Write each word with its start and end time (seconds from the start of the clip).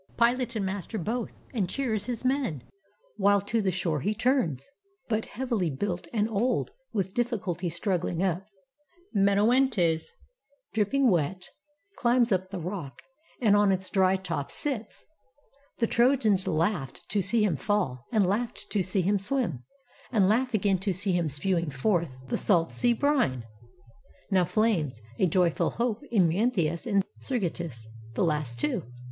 Pilot 0.17 0.55
and 0.55 0.65
master 0.65 0.97
both, 0.97 1.31
and 1.53 1.69
cheers 1.69 2.07
his 2.07 2.25
men. 2.25 2.63
While 3.17 3.39
to 3.41 3.61
the 3.61 3.69
shore 3.69 4.01
he 4.01 4.15
turns. 4.15 4.67
But 5.07 5.25
heavily 5.25 5.69
built 5.69 6.07
And 6.11 6.27
old, 6.27 6.71
with 6.91 7.13
difficulty 7.13 7.69
struggling 7.69 8.23
up, 8.23 8.47
Menoetes, 9.13 10.11
dripping 10.73 11.07
wet, 11.11 11.45
climbs 11.99 12.31
up 12.31 12.49
the 12.49 12.59
rock. 12.59 13.03
And 13.39 13.55
on 13.55 13.71
its 13.71 13.91
dry 13.91 14.15
top 14.15 14.49
sits. 14.49 15.03
The 15.77 15.85
Trojans 15.85 16.47
laughed 16.47 17.07
To 17.09 17.21
see 17.21 17.43
him 17.43 17.55
fall, 17.55 18.03
and 18.11 18.25
laughed 18.25 18.71
to 18.71 18.81
see 18.81 19.01
him 19.03 19.19
swim. 19.19 19.63
And 20.11 20.27
laugh 20.27 20.55
again 20.55 20.79
to 20.79 20.93
see 20.93 21.11
him 21.11 21.29
spewing 21.29 21.69
forth 21.69 22.17
The 22.27 22.37
salt 22.37 22.71
sea 22.71 22.93
brine. 22.93 23.43
Now 24.31 24.45
flames 24.45 24.99
a 25.19 25.27
joyful 25.27 25.69
hope 25.69 26.01
In 26.09 26.27
Mnestheus 26.27 26.87
and 26.87 27.05
Sergestus, 27.19 27.85
the 28.15 28.23
two 28.23 28.25
last. 28.25 28.65